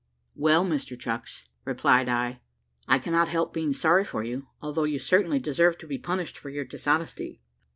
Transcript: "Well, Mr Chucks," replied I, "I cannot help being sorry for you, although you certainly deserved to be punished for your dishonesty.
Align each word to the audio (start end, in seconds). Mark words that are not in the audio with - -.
"Well, 0.33 0.65
Mr 0.65 0.99
Chucks," 0.99 1.47
replied 1.63 2.09
I, 2.09 2.41
"I 2.87 2.97
cannot 2.97 3.27
help 3.27 3.53
being 3.53 3.71
sorry 3.71 4.03
for 4.03 4.23
you, 4.23 4.47
although 4.59 4.83
you 4.85 4.97
certainly 4.97 5.37
deserved 5.37 5.79
to 5.81 5.87
be 5.87 5.99
punished 5.99 6.39
for 6.39 6.49
your 6.49 6.65
dishonesty. 6.65 7.39